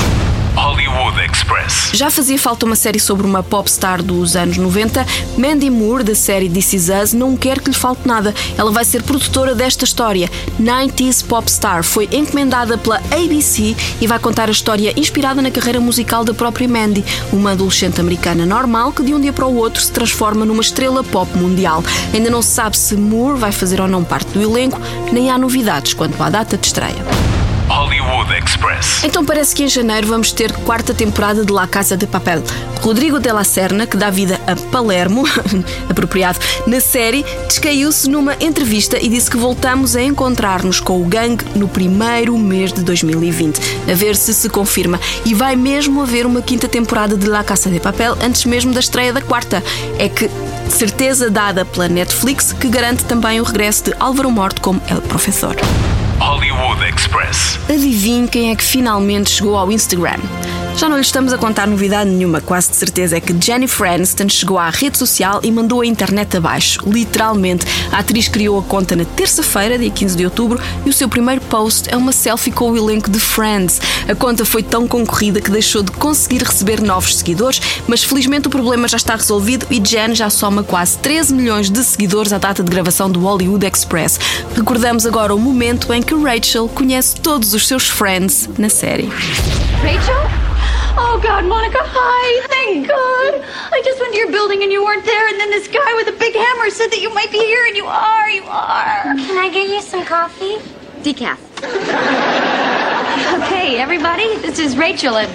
Hollywood 0.56 1.20
Express. 1.20 1.90
Já 1.92 2.10
fazia 2.10 2.38
falta 2.38 2.64
uma 2.64 2.74
série 2.74 2.98
sobre 2.98 3.26
uma 3.26 3.42
popstar 3.42 4.02
dos 4.02 4.34
anos 4.34 4.56
90. 4.56 5.06
Mandy 5.36 5.68
Moore, 5.68 6.02
da 6.02 6.14
série 6.14 6.48
This 6.48 6.72
Is 6.72 6.88
Us, 6.88 7.12
não 7.12 7.36
quer 7.36 7.60
que 7.60 7.68
lhe 7.68 7.76
falte 7.76 8.08
nada. 8.08 8.34
Ela 8.56 8.70
vai 8.70 8.82
ser 8.82 9.02
produtora 9.02 9.54
desta 9.54 9.84
história. 9.84 10.30
90s 10.58 11.22
Popstar 11.26 11.84
foi 11.84 12.08
encomendada 12.10 12.78
pela 12.78 12.96
ABC 13.10 13.76
e 14.00 14.06
vai 14.06 14.18
contar 14.18 14.48
a 14.48 14.52
história 14.52 14.98
inspirada 14.98 15.42
na 15.42 15.50
carreira 15.50 15.78
musical 15.78 16.24
da 16.24 16.32
própria 16.32 16.66
Mandy, 16.66 17.04
uma 17.30 17.52
adolescente 17.52 18.00
americana 18.00 18.46
normal 18.46 18.92
que 18.92 19.02
de 19.02 19.12
um 19.12 19.20
dia 19.20 19.34
para 19.34 19.46
o 19.46 19.56
outro 19.56 19.82
se 19.82 19.92
transforma 19.92 20.46
numa 20.46 20.62
estrela 20.62 21.04
pop 21.04 21.36
mundial. 21.36 21.84
Ainda 22.14 22.30
não 22.30 22.40
se 22.40 22.52
sabe 22.52 22.78
se 22.78 22.96
Moore 22.96 23.38
vai 23.38 23.52
fazer 23.52 23.78
ou 23.78 23.86
não 23.86 24.02
parte 24.02 24.30
do 24.30 24.40
elenco, 24.40 24.80
nem 25.12 25.30
há 25.30 25.36
novidades 25.36 25.92
quanto 25.92 26.20
à 26.22 26.30
data 26.30 26.56
de 26.56 26.66
estreia. 26.66 27.25
Express. 28.46 29.02
Então 29.04 29.24
parece 29.24 29.54
que 29.54 29.64
em 29.64 29.68
janeiro 29.68 30.06
vamos 30.06 30.32
ter 30.32 30.52
quarta 30.52 30.94
temporada 30.94 31.44
de 31.44 31.52
La 31.52 31.66
Casa 31.66 31.96
de 31.96 32.06
Papel. 32.06 32.42
Rodrigo 32.80 33.18
de 33.18 33.32
la 33.32 33.42
Serna, 33.42 33.86
que 33.86 33.96
dá 33.96 34.10
vida 34.10 34.40
a 34.46 34.54
Palermo, 34.70 35.24
apropriado, 35.90 36.38
na 36.66 36.80
série, 36.80 37.24
descaiu-se 37.48 38.08
numa 38.08 38.36
entrevista 38.38 38.98
e 39.02 39.08
disse 39.08 39.30
que 39.30 39.36
voltamos 39.36 39.96
a 39.96 40.02
encontrar-nos 40.02 40.78
com 40.78 41.02
o 41.02 41.04
gangue 41.04 41.44
no 41.56 41.66
primeiro 41.66 42.38
mês 42.38 42.72
de 42.72 42.82
2020. 42.82 43.60
A 43.90 43.94
ver 43.94 44.14
se 44.14 44.32
se 44.32 44.48
confirma. 44.48 45.00
E 45.24 45.34
vai 45.34 45.56
mesmo 45.56 46.02
haver 46.02 46.24
uma 46.24 46.40
quinta 46.40 46.68
temporada 46.68 47.16
de 47.16 47.26
La 47.26 47.42
Casa 47.42 47.68
de 47.68 47.80
Papel 47.80 48.16
antes 48.22 48.44
mesmo 48.44 48.72
da 48.72 48.80
estreia 48.80 49.12
da 49.12 49.20
quarta. 49.20 49.62
É 49.98 50.08
que 50.08 50.30
certeza 50.68 51.30
dada 51.30 51.64
pela 51.64 51.88
Netflix 51.88 52.52
que 52.52 52.68
garante 52.68 53.04
também 53.04 53.40
o 53.40 53.44
regresso 53.44 53.84
de 53.84 53.94
Álvaro 53.98 54.30
Morte 54.30 54.60
como 54.60 54.80
El 54.88 55.00
Professor. 55.02 55.56
Hollywood 56.20 56.82
Express. 56.82 57.58
Adivinhe 57.68 58.26
quem 58.26 58.50
é 58.50 58.56
que 58.56 58.64
finalmente 58.64 59.30
chegou 59.30 59.56
ao 59.56 59.70
Instagram? 59.70 60.18
Já 60.76 60.90
não 60.90 60.96
lhe 60.96 61.02
estamos 61.02 61.32
a 61.32 61.38
contar 61.38 61.66
novidade 61.66 62.10
nenhuma, 62.10 62.38
quase 62.38 62.68
de 62.68 62.76
certeza 62.76 63.16
é 63.16 63.20
que 63.20 63.34
Jennifer 63.40 63.90
Aniston 63.90 64.28
chegou 64.28 64.58
à 64.58 64.68
rede 64.68 64.98
social 64.98 65.40
e 65.42 65.50
mandou 65.50 65.80
a 65.80 65.86
internet 65.86 66.36
abaixo, 66.36 66.80
literalmente. 66.86 67.66
A 67.90 68.00
atriz 68.00 68.28
criou 68.28 68.58
a 68.58 68.62
conta 68.62 68.94
na 68.94 69.06
terça-feira, 69.06 69.78
dia 69.78 69.90
15 69.90 70.14
de 70.14 70.26
outubro, 70.26 70.60
e 70.84 70.90
o 70.90 70.92
seu 70.92 71.08
primeiro 71.08 71.40
post 71.40 71.88
é 71.88 71.96
uma 71.96 72.12
selfie 72.12 72.50
com 72.50 72.70
o 72.70 72.76
elenco 72.76 73.08
de 73.10 73.18
Friends. 73.18 73.80
A 74.06 74.14
conta 74.14 74.44
foi 74.44 74.62
tão 74.62 74.86
concorrida 74.86 75.40
que 75.40 75.50
deixou 75.50 75.82
de 75.82 75.90
conseguir 75.92 76.42
receber 76.42 76.82
novos 76.82 77.16
seguidores, 77.16 77.58
mas 77.86 78.04
felizmente 78.04 78.48
o 78.48 78.50
problema 78.50 78.86
já 78.86 78.98
está 78.98 79.16
resolvido 79.16 79.66
e 79.70 79.80
Jen 79.82 80.14
já 80.14 80.28
soma 80.28 80.62
quase 80.62 80.98
13 80.98 81.32
milhões 81.32 81.70
de 81.70 81.82
seguidores 81.82 82.34
à 82.34 82.38
data 82.38 82.62
de 82.62 82.70
gravação 82.70 83.10
do 83.10 83.20
Hollywood 83.20 83.66
Express. 83.66 84.20
Recordamos 84.54 85.06
agora 85.06 85.34
o 85.34 85.38
momento 85.38 85.90
em 85.94 86.02
que 86.02 86.14
Rachel 86.14 86.68
conhece 86.68 87.16
todos 87.16 87.54
os 87.54 87.66
seus 87.66 87.88
friends 87.88 88.46
na 88.58 88.68
série. 88.68 89.08
Rachel? 89.80 90.45
Oh 90.98 91.20
God, 91.22 91.44
Monica, 91.44 91.78
hi. 91.80 92.46
Thank 92.48 92.88
God. 92.88 93.44
I 93.72 93.82
just 93.84 94.00
went 94.00 94.14
to 94.14 94.18
your 94.18 94.30
building 94.30 94.62
and 94.62 94.72
you 94.72 94.82
weren't 94.82 95.04
there, 95.04 95.28
and 95.28 95.38
then 95.38 95.50
this 95.50 95.68
guy 95.68 95.94
with 95.94 96.08
a 96.08 96.18
big 96.18 96.34
hammer 96.34 96.70
said 96.70 96.90
that 96.90 97.00
you 97.00 97.12
might 97.12 97.30
be 97.30 97.38
here, 97.38 97.66
and 97.66 97.76
you 97.76 97.84
are, 97.84 98.30
you 98.30 98.42
are. 98.44 99.02
Can 99.02 99.36
I 99.36 99.50
get 99.52 99.68
you 99.68 99.82
some 99.82 100.04
coffee? 100.06 100.56
Decaf. 101.02 101.38
okay, 103.42 103.78
everybody, 103.78 104.36
this 104.38 104.58
is 104.58 104.76
Rachel, 104.76 105.18
and 105.18 105.30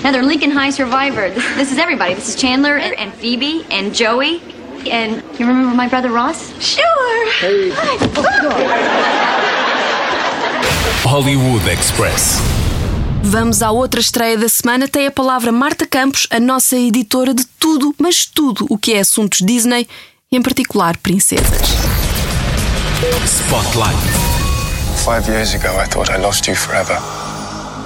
another 0.00 0.22
Lincoln 0.22 0.50
High 0.50 0.70
survivor. 0.70 1.28
This, 1.28 1.44
this 1.56 1.72
is 1.72 1.78
everybody. 1.78 2.14
This 2.14 2.30
is 2.30 2.36
Chandler 2.36 2.78
and, 2.78 2.98
and 2.98 3.12
Phoebe 3.12 3.66
and 3.70 3.94
Joey. 3.94 4.40
And 4.90 5.22
you 5.38 5.46
remember 5.46 5.76
my 5.76 5.88
brother 5.88 6.10
Ross? 6.10 6.58
Sure. 6.60 7.32
Hey. 7.32 7.70
Hollywood 11.04 11.68
Express. 11.68 12.61
Vamos 13.24 13.62
à 13.62 13.70
outra 13.70 14.00
estreia 14.00 14.36
da 14.36 14.48
semana. 14.48 14.88
Tem 14.88 15.06
a 15.06 15.10
palavra 15.10 15.52
Marta 15.52 15.86
Campos, 15.86 16.26
a 16.30 16.40
nossa 16.40 16.76
editora 16.76 17.32
de 17.32 17.44
tudo, 17.58 17.94
mas 17.98 18.26
tudo 18.26 18.66
o 18.68 18.76
que 18.76 18.92
é 18.92 19.00
assuntos 19.00 19.40
Disney, 19.40 19.88
e 20.30 20.36
em 20.36 20.42
particular 20.42 20.96
princesas. 20.98 21.62
Spotlight. 23.24 23.96
Five 25.04 25.30
years 25.30 25.54
ago, 25.54 25.68
I 25.80 25.86
thought 25.88 26.10
I 26.10 26.18
lost 26.18 26.48
you 26.48 26.56
forever. 26.56 27.00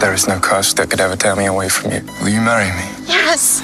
There 0.01 0.15
is 0.15 0.27
no 0.27 0.41
curse 0.41 0.75
that 0.75 0.89
could 0.89 1.01
ever 1.01 1.17
tear 1.17 1.37
me 1.37 1.47
away 1.47 1.69
from 1.69 1.93
you. 1.93 2.03
Will 2.23 2.33
you 2.33 2.41
marry 2.41 2.73
me? 2.73 2.85
Yes. 3.07 3.63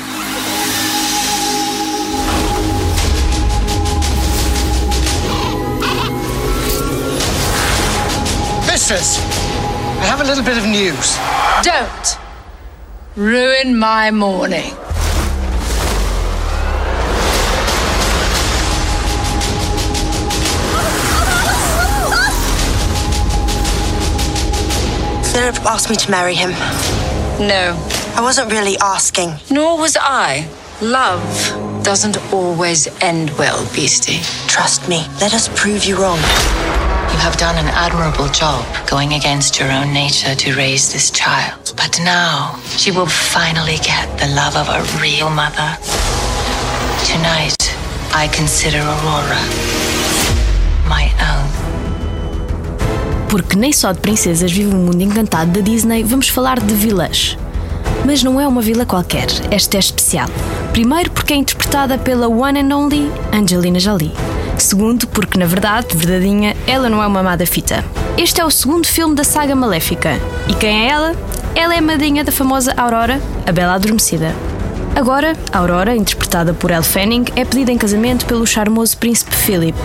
Mistress, 8.66 9.18
I 10.00 10.06
have 10.06 10.20
a 10.20 10.24
little 10.24 10.44
bit 10.44 10.56
of 10.56 10.66
news. 10.66 11.18
Don't 11.62 12.18
ruin 13.14 13.78
my 13.78 14.10
morning. 14.10 14.72
Philip 25.32 25.64
asked 25.64 25.88
me 25.88 25.94
to 25.94 26.10
marry 26.10 26.34
him. 26.34 26.50
No. 27.38 27.78
I 28.16 28.20
wasn't 28.20 28.50
really 28.50 28.76
asking. 28.78 29.34
Nor 29.48 29.78
was 29.78 29.96
I. 30.00 30.48
Love 30.80 31.22
doesn't 31.84 32.16
always 32.32 32.88
end 33.00 33.30
well, 33.38 33.64
Beastie. 33.72 34.20
Trust 34.48 34.88
me. 34.88 35.06
Let 35.20 35.32
us 35.32 35.48
prove 35.54 35.84
you 35.84 35.96
wrong. 35.96 36.18
Have 37.22 37.36
done 37.36 37.56
an 37.56 37.68
admirable 37.68 38.26
job 38.32 38.66
going 38.90 39.12
against 39.12 39.60
your 39.60 39.70
own 39.70 39.92
nature 39.92 40.34
to 40.34 40.56
raise 40.56 40.92
this 40.92 41.08
child. 41.08 41.72
But 41.76 42.00
now 42.02 42.58
she 42.76 42.90
will 42.90 43.06
finally 43.06 43.76
get 43.76 44.18
the 44.18 44.26
love 44.34 44.56
of 44.56 44.68
a 44.68 44.82
real 45.00 45.30
mother. 45.30 45.78
Tonight, 47.06 47.54
I 48.12 48.26
consider 48.26 48.78
Aurora 48.78 49.38
my 50.88 51.04
own. 51.30 51.46
Porque 53.28 53.56
nem 53.56 53.72
só 53.72 53.92
de 53.92 54.00
princesas 54.00 54.50
vive 54.50 54.74
o 54.74 54.76
mundo 54.76 55.00
encantado 55.00 55.52
da 55.52 55.60
Disney, 55.60 56.02
vamos 56.02 56.28
falar 56.28 56.58
de 56.58 56.74
vilãs. 56.74 57.38
Mas 58.04 58.24
não 58.24 58.40
é 58.40 58.48
uma 58.48 58.60
vila 58.60 58.84
qualquer, 58.84 59.28
esta 59.52 59.76
é 59.76 59.80
especial. 59.80 60.28
Primeiro, 60.72 61.12
porque 61.12 61.34
é 61.34 61.36
interpretada 61.36 61.96
pela 61.98 62.26
one 62.26 62.58
and 62.60 62.76
only 62.76 63.12
Angelina 63.32 63.78
Jolie. 63.78 64.12
Segundo, 64.58 65.06
porque 65.08 65.38
na 65.38 65.46
verdade, 65.46 65.96
verdadeinha, 65.96 66.56
ela 66.66 66.88
não 66.88 67.02
é 67.02 67.06
uma 67.06 67.20
amada 67.20 67.46
fita. 67.46 67.84
Este 68.16 68.40
é 68.40 68.44
o 68.44 68.50
segundo 68.50 68.86
filme 68.86 69.14
da 69.14 69.24
saga 69.24 69.54
Maléfica. 69.54 70.20
E 70.48 70.54
quem 70.54 70.86
é 70.86 70.90
ela? 70.90 71.14
Ela 71.54 71.74
é 71.74 71.78
a 71.78 71.82
madrinha 71.82 72.24
da 72.24 72.32
famosa 72.32 72.72
Aurora, 72.76 73.20
a 73.46 73.52
Bela 73.52 73.74
Adormecida. 73.74 74.34
Agora, 74.94 75.34
Aurora, 75.52 75.96
interpretada 75.96 76.52
por 76.52 76.70
Elle 76.70 76.82
Fanning, 76.82 77.24
é 77.34 77.44
pedida 77.44 77.72
em 77.72 77.78
casamento 77.78 78.26
pelo 78.26 78.46
charmoso 78.46 78.96
príncipe 78.98 79.34
Philip. 79.34 79.78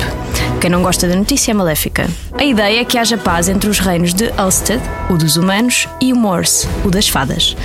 Quem 0.59 0.69
não 0.69 0.83
gosta 0.83 1.07
da 1.07 1.15
notícia 1.15 1.51
é 1.51 1.53
maléfica. 1.53 2.09
A 2.33 2.43
ideia 2.43 2.81
é 2.81 2.85
que 2.85 2.97
haja 2.97 3.17
paz 3.17 3.47
entre 3.47 3.69
os 3.69 3.79
reinos 3.79 4.13
de 4.13 4.31
Ulstead, 4.37 4.81
o 5.09 5.17
dos 5.17 5.37
humanos, 5.37 5.87
e 6.01 6.11
o 6.11 6.15
Morse, 6.15 6.67
o 6.83 6.89
das 6.89 7.07
fadas. 7.07 7.55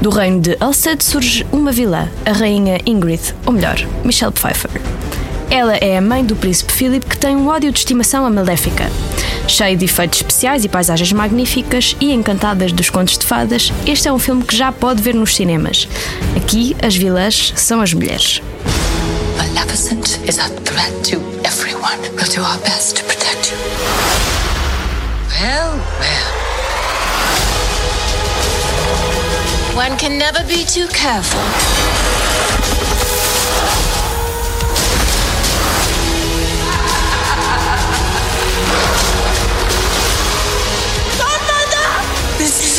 Do 0.00 0.10
reino 0.10 0.40
de 0.40 0.56
Ulstead 0.60 1.02
surge 1.04 1.46
uma 1.52 1.70
vilã, 1.70 2.08
a 2.26 2.32
rainha 2.32 2.80
Ingrid, 2.84 3.34
ou 3.46 3.52
melhor, 3.52 3.76
Michelle 4.04 4.32
Pfeiffer. 4.32 4.70
Ela 5.50 5.76
é 5.76 5.96
a 5.96 6.02
mãe 6.02 6.22
do 6.22 6.36
príncipe 6.36 6.72
Philip 6.72 7.06
que 7.06 7.16
tem 7.16 7.34
um 7.34 7.48
ódio 7.48 7.72
de 7.72 7.78
estimação 7.78 8.26
a 8.26 8.30
Maléfica. 8.30 8.90
Cheio 9.46 9.78
de 9.78 9.86
efeitos 9.86 10.18
especiais 10.18 10.62
e 10.62 10.68
paisagens 10.68 11.10
magníficas 11.10 11.96
e 12.00 12.12
encantadas 12.12 12.70
dos 12.70 12.90
contos 12.90 13.16
de 13.16 13.24
fadas, 13.24 13.72
este 13.86 14.08
é 14.08 14.12
um 14.12 14.18
filme 14.18 14.42
que 14.44 14.54
já 14.54 14.70
pode 14.70 15.00
ver 15.00 15.14
nos 15.14 15.34
cinemas. 15.34 15.88
Aqui, 16.36 16.76
as 16.82 16.94
vilãs 16.94 17.54
são 17.56 17.80
as 17.80 17.94
mulheres. 17.94 18.42
Maleficent 19.38 20.18
is 20.28 20.38
a 20.38 20.48
threat 20.64 20.92
to 21.04 21.16
everyone. 21.44 21.98
We'll 22.14 22.28
do 22.30 22.42
our 22.42 22.58
best 22.58 22.96
to 22.96 23.04
protect 23.04 23.50
you. 23.50 23.56
Well, 25.40 25.78
well. 25.98 26.28
One 29.74 29.96
can 29.96 30.18
never 30.18 30.44
be 30.44 30.64
too 30.66 30.88
careful. 30.88 32.27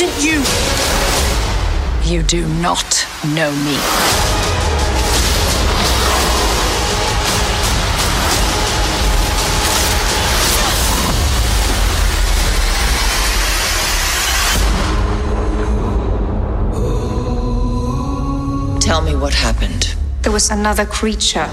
Isn't 0.02 0.24
you. 0.24 0.40
You 2.10 2.22
do 2.22 2.46
not 2.60 3.06
know 3.34 3.50
me. 3.52 3.76
Tell 18.80 19.02
me 19.02 19.14
what 19.14 19.34
happened. 19.34 19.94
There 20.22 20.32
was 20.32 20.50
another 20.50 20.86
creature. 20.86 21.46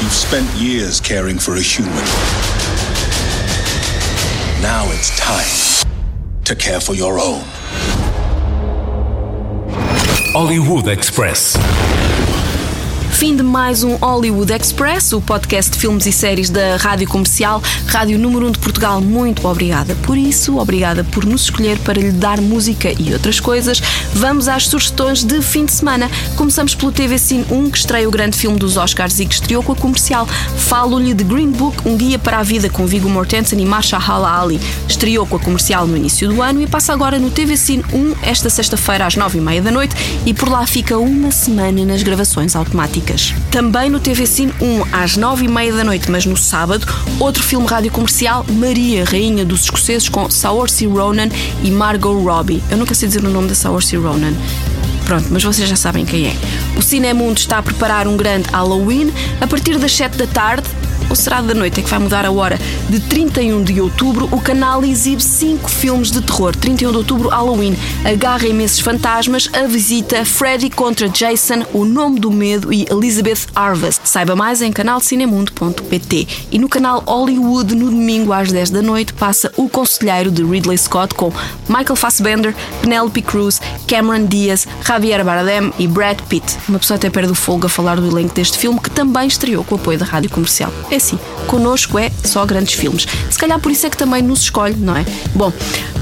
You've 0.00 0.12
spent 0.12 0.48
years 0.56 1.00
caring 1.00 1.38
for 1.38 1.54
a 1.54 1.60
human. 1.60 2.45
Now 4.66 4.84
it's 4.90 5.16
time 5.16 5.88
to 6.42 6.56
care 6.56 6.80
for 6.80 6.92
your 6.92 7.20
own. 7.20 7.44
Hollywood 10.34 10.88
Express. 10.88 11.54
Fim 13.16 13.34
de 13.34 13.42
mais 13.42 13.82
um 13.82 13.96
Hollywood 13.96 14.52
Express, 14.52 15.14
o 15.14 15.22
podcast 15.22 15.70
de 15.72 15.78
filmes 15.78 16.04
e 16.04 16.12
séries 16.12 16.50
da 16.50 16.76
Rádio 16.76 17.08
Comercial, 17.08 17.62
Rádio 17.86 18.18
Número 18.18 18.46
1 18.48 18.50
de 18.50 18.58
Portugal. 18.58 19.00
Muito 19.00 19.48
obrigada 19.48 19.94
por 20.02 20.18
isso, 20.18 20.58
obrigada 20.58 21.02
por 21.02 21.24
nos 21.24 21.44
escolher 21.44 21.78
para 21.78 21.98
lhe 21.98 22.12
dar 22.12 22.42
música 22.42 22.92
e 22.92 23.14
outras 23.14 23.40
coisas. 23.40 23.80
Vamos 24.12 24.48
às 24.48 24.68
sugestões 24.68 25.24
de 25.24 25.40
fim 25.40 25.64
de 25.64 25.72
semana. 25.72 26.10
Começamos 26.36 26.74
pelo 26.74 26.92
TV 26.92 27.16
Cine 27.16 27.46
1, 27.50 27.70
que 27.70 27.78
estreia 27.78 28.06
o 28.06 28.10
grande 28.10 28.36
filme 28.36 28.58
dos 28.58 28.76
Oscars 28.76 29.18
e 29.18 29.24
que 29.24 29.32
estreou 29.32 29.62
com 29.62 29.72
a 29.72 29.76
comercial. 29.76 30.26
Falo-lhe 30.26 31.14
de 31.14 31.24
Green 31.24 31.52
Book, 31.52 31.88
Um 31.88 31.96
Guia 31.96 32.18
para 32.18 32.40
a 32.40 32.42
Vida, 32.42 32.68
com 32.68 32.86
Viggo 32.86 33.08
Mortensen 33.08 33.58
e 33.58 33.64
Mahershala 33.64 34.42
Ali. 34.42 34.60
Estreou 34.86 35.26
com 35.26 35.36
a 35.36 35.40
comercial 35.40 35.86
no 35.86 35.96
início 35.96 36.28
do 36.28 36.42
ano 36.42 36.60
e 36.60 36.66
passa 36.66 36.92
agora 36.92 37.18
no 37.18 37.30
TV 37.30 37.56
Cine 37.56 37.82
1, 37.90 38.16
esta 38.20 38.50
sexta-feira 38.50 39.06
às 39.06 39.16
nove 39.16 39.38
e 39.38 39.40
meia 39.40 39.62
da 39.62 39.70
noite, 39.70 39.96
e 40.26 40.34
por 40.34 40.50
lá 40.50 40.66
fica 40.66 40.98
uma 40.98 41.30
semana 41.30 41.82
nas 41.82 42.02
gravações 42.02 42.54
automáticas. 42.54 43.05
Também 43.50 43.88
no 43.88 44.00
TV 44.00 44.26
Cine 44.26 44.52
1, 44.60 44.84
às 44.92 45.16
nove 45.16 45.44
e 45.44 45.48
meia 45.48 45.72
da 45.72 45.84
noite, 45.84 46.10
mas 46.10 46.26
no 46.26 46.36
sábado, 46.36 46.86
outro 47.18 47.42
filme 47.42 47.66
rádio 47.66 47.90
comercial, 47.90 48.44
Maria, 48.48 49.04
Rainha 49.04 49.44
dos 49.44 49.62
Escoceses, 49.62 50.08
com 50.08 50.30
Saoirse 50.30 50.86
Ronan 50.86 51.28
e 51.62 51.70
Margot 51.70 52.18
Robbie. 52.22 52.62
Eu 52.70 52.76
nunca 52.76 52.94
sei 52.94 53.08
dizer 53.08 53.24
o 53.24 53.30
nome 53.30 53.48
da 53.48 53.54
Saoirse 53.54 53.96
Ronan. 53.96 54.34
Pronto, 55.06 55.28
mas 55.30 55.44
vocês 55.44 55.68
já 55.68 55.76
sabem 55.76 56.04
quem 56.04 56.26
é. 56.26 56.34
O 56.76 56.82
Cinemundo 56.82 57.38
está 57.38 57.58
a 57.58 57.62
preparar 57.62 58.08
um 58.08 58.16
grande 58.16 58.48
Halloween 58.50 59.12
a 59.40 59.46
partir 59.46 59.78
das 59.78 59.92
7 59.92 60.18
da 60.18 60.26
tarde. 60.26 60.68
Ou 61.08 61.16
será 61.16 61.40
da 61.40 61.54
noite, 61.54 61.80
é 61.80 61.82
que 61.82 61.88
vai 61.88 61.98
mudar 61.98 62.24
a 62.24 62.30
hora. 62.30 62.58
De 62.88 63.00
31 63.00 63.62
de 63.62 63.80
outubro, 63.80 64.28
o 64.32 64.40
canal 64.40 64.84
exibe 64.84 65.22
5 65.22 65.68
filmes 65.68 66.10
de 66.10 66.20
terror. 66.20 66.54
31 66.54 66.90
de 66.90 66.96
outubro, 66.98 67.28
Halloween. 67.28 67.76
Agarra 68.04 68.46
imensos 68.46 68.80
fantasmas, 68.80 69.48
a 69.52 69.66
visita, 69.66 70.24
Freddy 70.24 70.70
contra 70.70 71.08
Jason, 71.08 71.64
O 71.72 71.84
Nome 71.84 72.20
do 72.20 72.30
Medo 72.30 72.72
e 72.72 72.86
Elizabeth 72.90 73.46
Harvest. 73.54 74.00
Saiba 74.04 74.34
mais 74.34 74.62
em 74.62 74.72
canalcinemundo.pt. 74.72 76.28
E 76.50 76.58
no 76.58 76.68
canal 76.68 77.02
Hollywood, 77.06 77.74
no 77.74 77.90
domingo 77.90 78.32
às 78.32 78.50
10 78.50 78.70
da 78.70 78.82
noite, 78.82 79.12
passa 79.12 79.52
O 79.56 79.68
Conselheiro 79.68 80.30
de 80.30 80.44
Ridley 80.44 80.78
Scott 80.78 81.14
com 81.14 81.32
Michael 81.68 81.96
Fassbender, 81.96 82.54
Penelope 82.82 83.22
Cruz, 83.22 83.60
Cameron 83.86 84.26
Diaz, 84.26 84.66
Javier 84.84 85.24
Bardem 85.24 85.72
e 85.78 85.86
Brad 85.86 86.18
Pitt. 86.28 86.56
Uma 86.68 86.78
pessoa 86.78 86.96
até 86.96 87.10
perde 87.10 87.32
o 87.32 87.34
fogo 87.34 87.66
a 87.66 87.68
falar 87.68 87.96
do 87.96 88.06
elenco 88.06 88.34
deste 88.34 88.58
filme 88.58 88.80
que 88.80 88.90
também 88.90 89.26
estreou 89.26 89.64
com 89.64 89.74
o 89.74 89.78
apoio 89.78 89.98
da 89.98 90.04
Rádio 90.04 90.30
Comercial. 90.30 90.72
É 90.96 90.98
assim, 90.98 91.18
connosco 91.46 91.98
é 91.98 92.10
só 92.24 92.46
grandes 92.46 92.72
filmes. 92.72 93.06
Se 93.30 93.38
calhar 93.38 93.60
por 93.60 93.70
isso 93.70 93.86
é 93.86 93.90
que 93.90 93.98
também 93.98 94.22
nos 94.22 94.40
escolhe, 94.40 94.74
não 94.76 94.96
é? 94.96 95.04
Bom, 95.34 95.52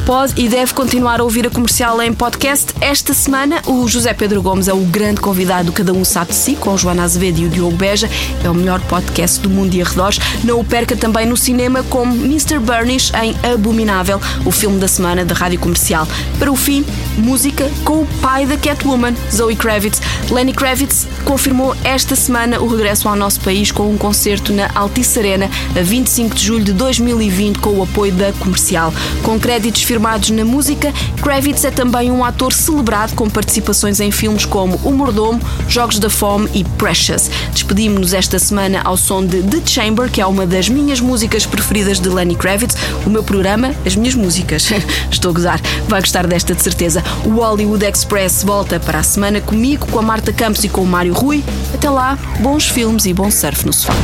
pode 0.04 0.34
e 0.36 0.48
deve 0.48 0.74
continuar 0.74 1.20
a 1.20 1.24
ouvir 1.24 1.46
a 1.46 1.50
comercial 1.50 2.00
em 2.02 2.12
podcast. 2.12 2.74
Esta 2.80 3.14
semana, 3.14 3.62
o 3.66 3.88
José 3.88 4.12
Pedro 4.12 4.42
Gomes 4.42 4.68
é 4.68 4.72
o 4.72 4.80
grande 4.80 5.20
convidado 5.20 5.66
do 5.66 5.72
Cada 5.72 5.92
Um 5.92 6.04
Sabe 6.04 6.30
de 6.30 6.36
Si, 6.36 6.54
com 6.56 6.76
Joana 6.76 7.04
Azevedo 7.04 7.40
e 7.40 7.46
o 7.46 7.48
Diogo 7.48 7.76
Beja. 7.76 8.08
É 8.42 8.50
o 8.50 8.54
melhor 8.54 8.80
podcast 8.82 9.40
do 9.40 9.48
mundo 9.48 9.74
e 9.74 9.80
arredores. 9.80 10.18
Não 10.42 10.60
o 10.60 10.64
perca 10.64 10.94
também 10.94 11.26
no 11.26 11.36
cinema 11.36 11.82
como 11.84 12.14
Mr. 12.14 12.58
Burnish 12.58 13.12
em 13.14 13.34
Abominável, 13.50 14.20
o 14.44 14.50
filme 14.50 14.78
da 14.78 14.88
semana 14.88 15.24
da 15.24 15.34
rádio 15.34 15.58
comercial. 15.58 16.06
Para 16.38 16.52
o 16.52 16.56
fim, 16.56 16.84
música 17.16 17.70
com 17.84 18.02
o 18.02 18.06
pai 18.20 18.44
da 18.44 18.58
Catwoman, 18.58 19.14
Zoe 19.32 19.56
Kravitz. 19.56 20.02
Lenny 20.30 20.52
Kravitz 20.52 21.06
confirmou 21.24 21.74
esta 21.82 22.14
semana 22.14 22.60
o 22.60 22.66
regresso 22.66 23.08
ao 23.08 23.16
nosso 23.16 23.40
país 23.40 23.72
com 23.72 23.90
um 23.90 23.96
concerto 23.96 24.52
na 24.52 24.70
Altice 24.74 25.18
Arena, 25.18 25.50
a 25.78 25.82
25 25.82 26.34
de 26.34 26.44
julho 26.44 26.64
de 26.64 26.72
2020, 26.74 27.58
com 27.58 27.70
o 27.70 27.82
apoio 27.82 28.12
da 28.12 28.32
comercial. 28.34 28.92
Com 29.22 29.40
créditos 29.40 29.82
firmados 29.94 30.30
na 30.30 30.44
música, 30.44 30.92
Kravitz 31.22 31.64
é 31.64 31.70
também 31.70 32.10
um 32.10 32.24
ator 32.24 32.52
celebrado 32.52 33.14
com 33.14 33.30
participações 33.30 34.00
em 34.00 34.10
filmes 34.10 34.44
como 34.44 34.74
O 34.82 34.90
Mordomo, 34.90 35.40
Jogos 35.68 36.00
da 36.00 36.10
Fome 36.10 36.50
e 36.52 36.64
Precious. 36.64 37.30
Despedimos-nos 37.52 38.12
esta 38.12 38.36
semana 38.40 38.80
ao 38.82 38.96
som 38.96 39.24
de 39.24 39.40
The 39.40 39.64
Chamber, 39.64 40.10
que 40.10 40.20
é 40.20 40.26
uma 40.26 40.46
das 40.46 40.68
minhas 40.68 40.98
músicas 40.98 41.46
preferidas 41.46 42.00
de 42.00 42.08
Lenny 42.08 42.34
Kravitz. 42.34 42.76
O 43.06 43.10
meu 43.10 43.22
programa, 43.22 43.72
as 43.86 43.94
minhas 43.94 44.16
músicas. 44.16 44.68
Estou 45.12 45.30
a 45.30 45.34
gozar, 45.34 45.60
vai 45.86 46.00
gostar 46.00 46.26
desta 46.26 46.56
de 46.56 46.62
certeza. 46.64 47.00
O 47.24 47.28
Hollywood 47.28 47.84
Express 47.84 48.42
volta 48.42 48.80
para 48.80 48.98
a 48.98 49.04
semana 49.04 49.40
comigo, 49.40 49.86
com 49.86 50.00
a 50.00 50.02
Marta 50.02 50.32
Campos 50.32 50.64
e 50.64 50.68
com 50.68 50.82
o 50.82 50.86
Mário 50.86 51.14
Rui. 51.14 51.44
Até 51.72 51.88
lá, 51.88 52.18
bons 52.40 52.68
filmes 52.68 53.06
e 53.06 53.14
bom 53.14 53.30
surf 53.30 53.64
no 53.64 53.72
sofá. 53.72 53.94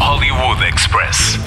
Hollywood 0.00 0.60
Express. 0.74 1.38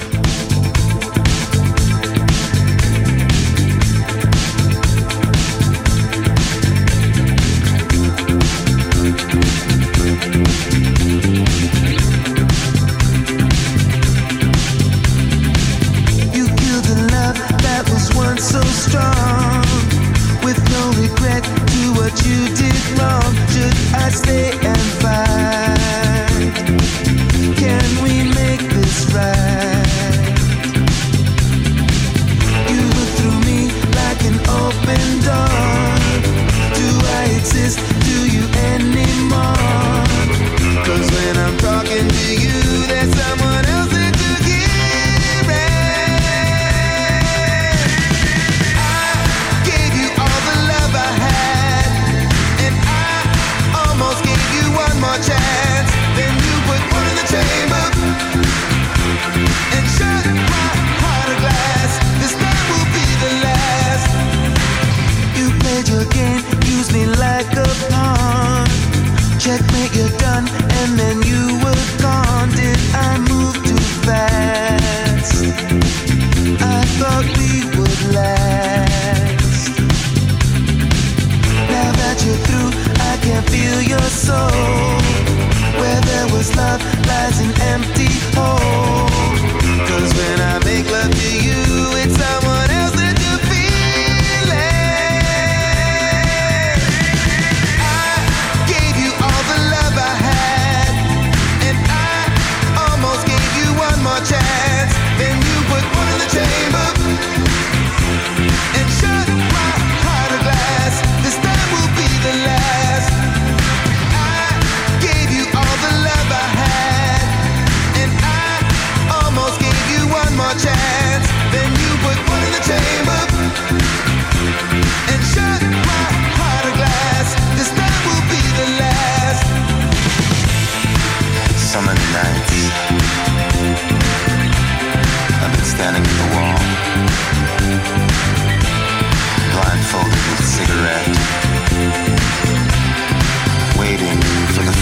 much 104.20 104.59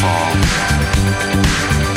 fall. 0.01 1.88